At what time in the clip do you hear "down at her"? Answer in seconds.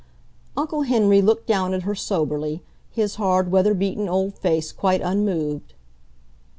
1.45-1.93